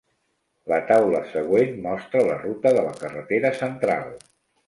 La 0.71 0.77
taula 0.91 1.19
següent 1.33 1.75
mostra 1.83 2.23
la 2.29 2.39
ruta 2.45 2.73
de 2.79 2.85
la 2.87 2.97
Carretera 3.03 3.55
Central. 3.61 4.09